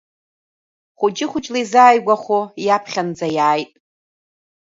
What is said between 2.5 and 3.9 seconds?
иаԥхьанӡа иааит.